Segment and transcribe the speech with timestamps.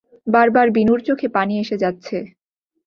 [0.27, 2.17] বারবার বিনুর চোখে পানি এসে যাচ্ছে।